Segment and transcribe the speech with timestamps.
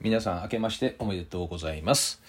[0.00, 2.22] 皆さん明けましておめでとうございます、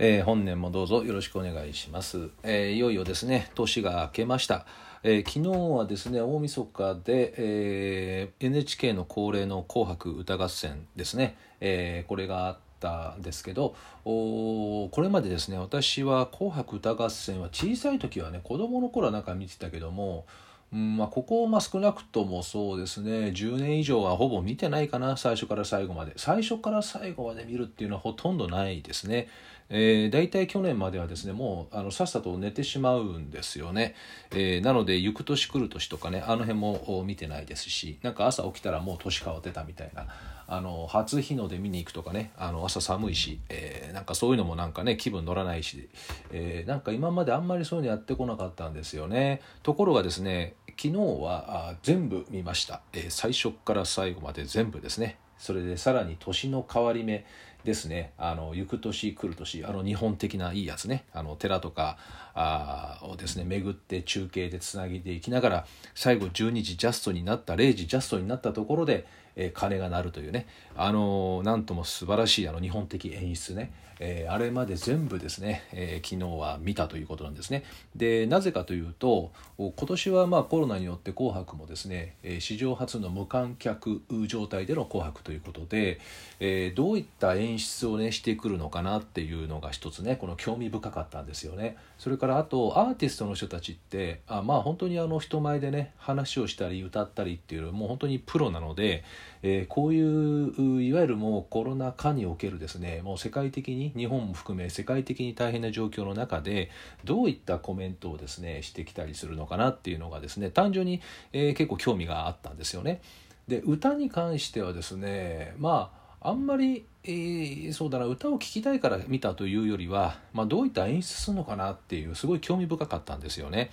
[0.00, 4.66] えー本年もどうぞよろしくお願いします、えーいよいよですね年が明けました、
[5.04, 20.26] えー昨日はですね大晦日で、えー NHK の恒例の「紅白歌合戦」ですね、えーこれがあったんですけどおこれまでですね私は「紅白歌合戦」は小さい時はね子供の頃はなんか見てたけども
[20.72, 23.10] うんまあ、ここ、まあ、少なくともそうですね。
[23.28, 25.16] 10年以上はほぼ見てないかな。
[25.18, 26.14] 最初から最後まで。
[26.16, 29.28] 最初から最後まで見るっていうのはほとんどないですね、
[29.74, 33.94] えー、大体去年まではですねもうあのさっさと寝てしまうんですよね、
[34.30, 40.06] えーなので行く年来る年とかねあの辺も見てないですしなんか朝起きたらもう年変わってたみたいな。
[40.48, 45.88] あの初日の出見に行くとかねあの朝寒いし、えーなんかそういうのもなんかね気分乗らないし、
[46.30, 49.40] えーなんか今まであんまりそういうのやってこなかったんですよね。
[49.62, 55.16] ところがですね昨日は全部見ました、えー最初から最後まで全部ですね。
[55.38, 57.24] それでさらに年の変わり目
[57.62, 58.12] ですね。
[58.18, 61.04] あの行く年来る年あの日本的ないいやつね。
[61.12, 61.98] あの寺とか
[62.34, 70.46] あをですね巡って中継でつなげていきながら最後12時ジャストになった0時ジャストになったところで、えー鐘が鳴るというね。
[70.76, 77.64] あのーなんとも素晴らしいあの日本的演出ね、えーあれまで全部ですね、えー昨日は見たということなんですね。
[77.94, 86.00] でなぜかというと今年はまあコロナによって「紅白」もですね、えー史上初の無観客状態での「紅白」ということで、
[86.40, 91.76] えーどういった演出をねしてくるのかなっていうのが一つねこの興味深かったんですよね。
[91.98, 99.04] それからあとアーティストの人たちってあまあ本当にあの人前でね話をしたり歌ったりっていうのはもう本当にプロなので、
[99.42, 106.70] えーこういういわゆるもうコロナ禍におけるですねもう世界的に日本も含め世界的に大変な状況の中で
[107.04, 111.00] どういったコメントをですねしてきたりするのかなっていうのがですね単純に、
[111.32, 113.00] えー結構興味があったんですよね。
[113.48, 123.70] で歌に関してはですねまああんまり、えーそうだな歌を聴きたいから見たというよりは、まあ、どういった演出するのかなっていうすごい興味深かったんですよね。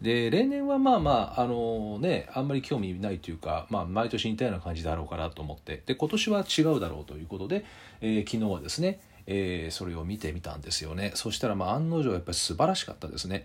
[0.00, 7.64] で例年はまあまああのねあんまり興味ないというか、まあ、毎年似たような感じだろうかなと思ってで今年は違うだろうということで、
[8.00, 13.44] えー昨日はですね、えーそれを見てみたんですよねそしたらまあ案の定やっぱり素晴らしかったですね。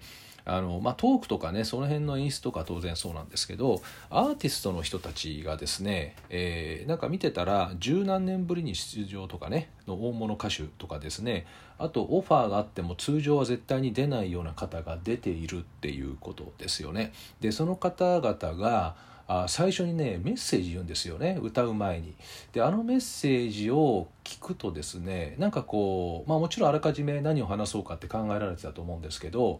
[0.49, 11.45] あのまあ、トークとかねその辺の演出とか当然そうなんですけどアーティストの人たちがですね、えーなんか見てたら十何年ぶりに出場とかねの大物歌手とかですね
[11.77, 17.11] あとオファーがあっても通常は絶対に出ないような方が出ているっていうことですよね。
[17.41, 18.95] でその方々が
[19.27, 22.15] あ最初にねメッセージ言うんですよね歌う前に。
[22.53, 29.59] であのメッセージを聞くとですねなんかこうまあもちろんあらかじめ何を話そうかって考えられてたと思うんですけど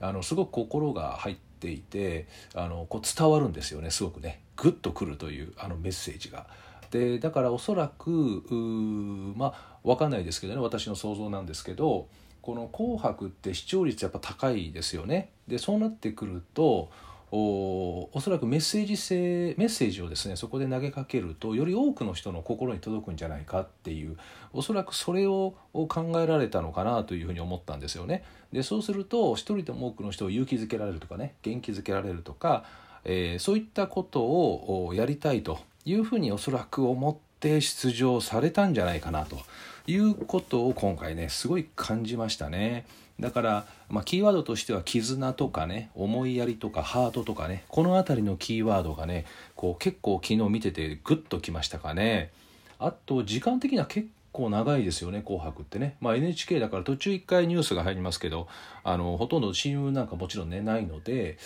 [0.00, 6.46] あのすごく心が入っていてあのこう伝わるんですよねすごくねグッとくるというあのメッセージが。
[6.90, 8.54] でだからおそらくう
[9.36, 12.08] まあ分かんないですけどね私の想像なんですけど
[12.40, 15.30] この「紅白」って視聴率やっぱ高いですよね。
[15.46, 16.90] でそうなってくると
[17.30, 24.16] おおそらくメッセージ性メッセージをですねそこで投げかけるとより多くの人の心に届くんじゃないかっていう
[24.52, 28.24] おそらくそれを考えられたのかなというふうに思ったんですよね。
[28.52, 32.64] でそうすると一人でも多くの人を勇気づけられるとかね元気づけられるとか、
[33.04, 39.38] えーそういったことをやりたいというふうにおそらく思って出場されたんじゃないかなと
[39.88, 42.84] いうことを今回ねすごい感じましたね。
[43.18, 49.24] だから、まあ、キーワードとしては絆とかね思いやりとかハートとかねこの辺りのキーワードがね
[49.56, 52.30] こう結構昨日見ててグッときましたかね。
[52.78, 58.46] あと時間的には結構長いですよね「紅白」ってね、まあ、NHK だから途中1回ニュースが入りますけど
[58.84, 61.38] あのほとんど新聞なんかもちろん寝ないので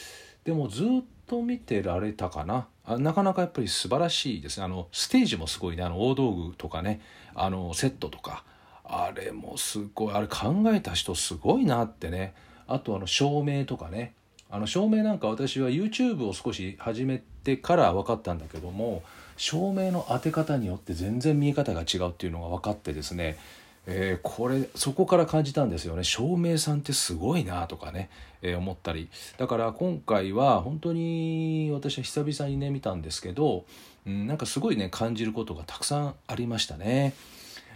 [0.45, 0.89] でもずっ
[1.33, 2.67] と見てられたかな？
[2.85, 4.65] あなかなかやっぱり素晴らしいですね。
[4.65, 5.83] あのステージもすごいね。
[5.83, 7.01] あの大道具とかね。
[7.35, 8.45] あのセットとか。
[8.85, 10.15] あれもすごい。
[10.15, 12.35] あれ考えた人すごいなってね。
[12.67, 14.13] あとあの照明とかね。
[14.51, 19.03] あの照明なんか私は YouTube を少し始めてから分かったんだけども
[19.39, 23.39] 照明の当て方によって全然見え方が違うっていうのが分かってですね、
[23.87, 29.09] えーこれそこから感じたんですよね照明さんってすごいなとかね、えー思ったり
[29.39, 33.65] だから今回は本当に私は久々にね見たんですけど、
[34.07, 37.15] うん、なんかすごいね感じることがたくさんありましたね。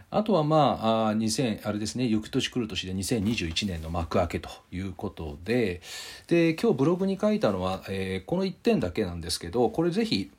[0.08, 5.80] あとはまああ2000あれですね行く年来る年で2021年の幕開けということで
[6.28, 10.30] で今日ブログに書いたのは、えーこの1点だけなんですけどこれぜひ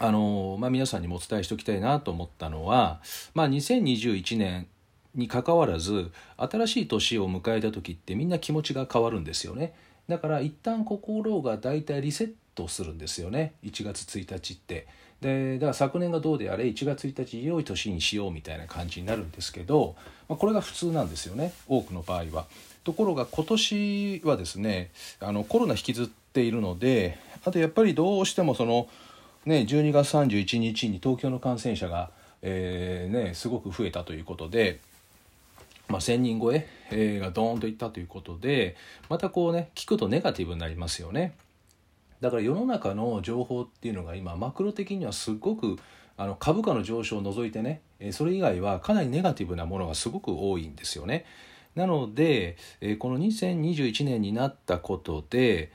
[0.00, 3.00] あのまあ、皆さんにもお伝えしておきたいなと思ったのは、
[3.34, 4.68] まあ、2021年
[5.18, 9.74] にかかわらず新しい年を迎えた時ってみんな気持ちが変わるんですよね
[10.08, 14.86] だから一旦心がだいたいリセットするんですよね1月1日って
[15.20, 19.96] でだから昨年がどうであれ1月1日良い年にしようみたいな感じになるんですけど、
[20.28, 22.46] まあ、これが普通なんですよね多くの場合は。
[22.84, 28.88] ところが今年はですねあのコロナ引きずっているのであとやっぱりどうしてもその、
[29.44, 32.10] ね、12月31日に東京の感染者が、
[32.40, 34.80] えーね、すごく増えたということで。
[35.88, 38.76] まあ、1,000人超ええー、がドーンといったということで
[39.08, 41.34] またこうね聞くとネガティブになりますよね。
[42.20, 45.76] だから世の中の情報っていうのが今マクロ的にはすごく
[46.16, 47.80] あの株価の上昇を除いてね
[48.10, 51.24] それ以外はかなりネガティブなものがすごく多いんですよね。
[51.74, 52.56] なので
[52.98, 55.70] この2021年になったことで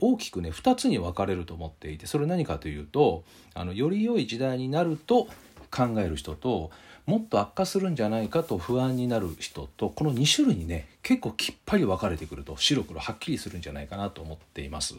[0.00, 3.24] 大きくね2つに分かれると思っていてそれ何かというと
[3.54, 5.28] あのより良い時代になると
[5.70, 6.70] 考える人と
[7.06, 14.94] もっと悪化するんじゃないかと不安になる人とこの2種類にね結構きっぱり分かれてくると白黒はっきりするんじゃないかなと思っています。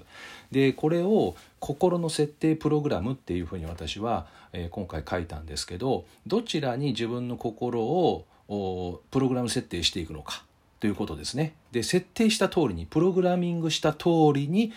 [0.51, 8.25] でこれを心の設定プログラムっていうふうに私は、えー、今回書いたんですけどどちらに自分の心を
[9.09, 10.43] プログラム設定していくのか
[10.79, 11.55] ということですね。
[11.71, 14.71] で設定した通りにプログラミングした通りに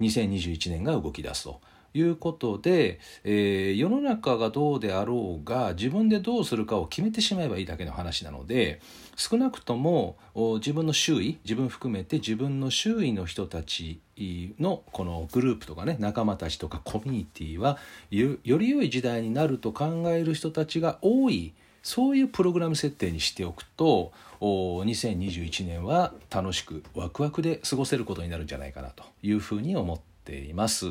[0.00, 1.60] 2021年が動き出すと。
[1.94, 8.80] いうことで、えー、世の中がどうであろうが自分でどうするかを決めてしまえばいいだけの話なので
[9.16, 14.00] 少なくとも自分の周囲自分含めて自分の周囲の人たち
[14.58, 17.78] のこのグループとかね仲間たちとかコミュニティは
[18.10, 21.52] より良い時代になると考える人たちが多い
[21.82, 30.86] そういうプログラム設定にしておくと2021年は楽しくワクワクで過ごせることになるんじゃないかなというふうに思ってています、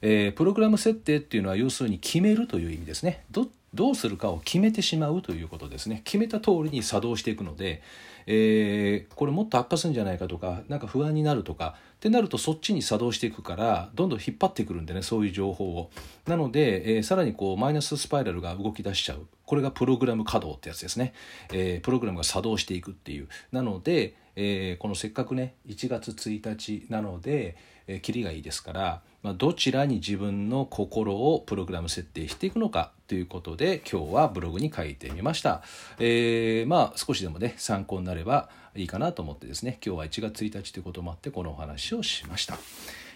[0.00, 3.24] えー、プログラム設定っていうのは要するに決めるという意味ですね。
[3.30, 6.02] どどうするかを決めてしまうということですね。
[6.04, 7.82] 決めた通りに作動していくので、
[8.26, 15.90] えー、これもっと悪化するんじゃないかとか何か不安になるとかってなるとそっちに作動していくからどんどん引っ張ってくるんでねそういう情報を。
[16.26, 19.26] なので、えー、さらにこうマイナススパイラルが動き出しちゃう。
[19.46, 21.14] これがプログラム稼働ってやつですね、
[21.52, 23.28] えー、プログラムが作動していくっていう。
[23.52, 27.56] なので、えー、このせっかくね1月1日なので、
[28.02, 35.62] キリがいいですから、まあ、どちらに自分の心をプログラム設定していくのかということで今日はブログに書いてみました、
[35.98, 42.58] えー、まあ少しでもね参考になればいいかなと思ってですね今日は1月1日ということもあってこのお話をしました。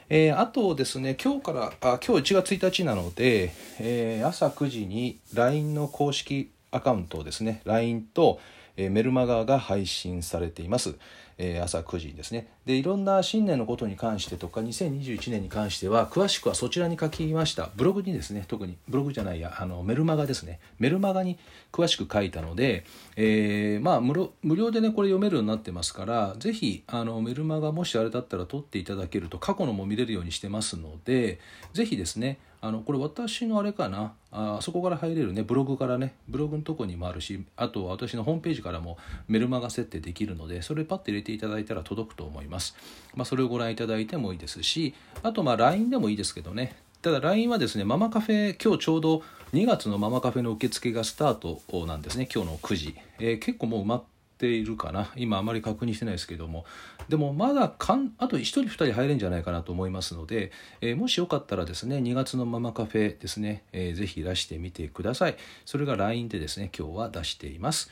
[0.09, 8.39] えー、あとですね、今日から、あ今日1月1日なので、えー、朝9時に LINE の公式アカウントをですね、LINE と、
[8.77, 10.97] メルマガが配信されています。
[11.39, 12.49] えー、朝9時ですね。
[12.65, 17.71] でいろんな新年のことに関してとか2021年に関しては詳しくはそちらに書きました。
[17.77, 20.61] ブログにですね特にブログじゃないやあのメルマガですね。
[20.79, 21.39] メルマガに
[21.73, 22.85] 詳しく書いたので、
[23.17, 31.39] えー、まあ無料無料でねこれ読めるようになってますから是非あのメルマガもしあれだったら取っていただけると過去のも見れるようにしてますので
[31.75, 34.15] 是非ですねあのこれ私のあれかな。
[34.39, 38.99] あそこから入れるねブログからねブログのとこにもあるしあと私のホームページからも
[39.29, 42.77] メルマガ設定できるのでそれパッと入れてていただいたら届くと思います、
[43.15, 46.77] まあ、それをご覧いただいてもいいですしあとまあ LINE でもいいですけどね。
[47.03, 52.29] ただ LINE はですねママカフェ今日ちょうど2月のママカフェの受付がスタートなんですね。
[52.33, 54.03] 今日の9時、えー、結構もう埋まっ
[54.39, 55.13] ているかな。
[55.15, 56.65] 今あまり確認してないですけども。
[57.09, 60.51] でもまだかんあと1人2人入れるんじゃないかなと思いますので、
[60.81, 65.37] えー、もしよかったらですね2月のママカフェですね、えー、ぜひ出してみてください。
[65.65, 67.91] それが LINE でですね今日は出しています。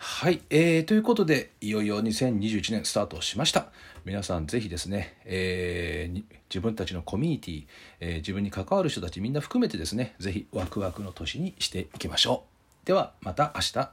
[0.00, 3.66] はい、えー、ということでいよいよ2021年スタートしました。
[4.04, 7.64] 皆さん是非ですね、えー、自分たちのコミュニティ、
[7.98, 12.44] えー、自分に関わる人たちみんな含めてですね是非ワクワクの年にしていきましょ
[12.84, 12.86] う。
[12.86, 13.90] ではまた明日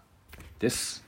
[0.59, 1.04] です。